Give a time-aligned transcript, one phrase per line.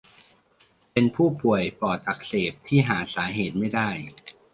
[0.93, 3.89] เป็นผู้ป่วยปอดอักเสบที่หาสาเหตุไม่ได้